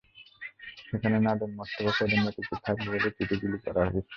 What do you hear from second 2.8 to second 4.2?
বলে চিঠি বিলি করা হয়েছে।